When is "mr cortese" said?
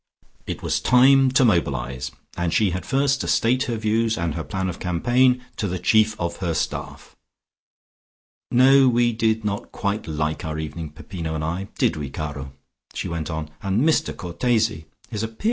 13.87-14.87